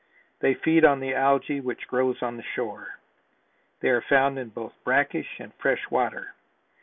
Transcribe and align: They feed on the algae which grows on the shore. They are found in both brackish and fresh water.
They 0.39 0.55
feed 0.55 0.83
on 0.83 0.99
the 0.99 1.13
algae 1.13 1.59
which 1.61 1.87
grows 1.87 2.23
on 2.23 2.35
the 2.35 2.43
shore. 2.55 2.97
They 3.81 3.89
are 3.91 4.01
found 4.01 4.39
in 4.39 4.49
both 4.49 4.73
brackish 4.83 5.39
and 5.39 5.53
fresh 5.59 5.91
water. 5.91 6.33